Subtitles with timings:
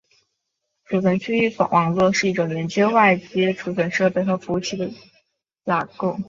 [0.85, 4.89] 储存区域网络是一种连接外接存储设备和服务器的
[5.63, 6.17] 架构。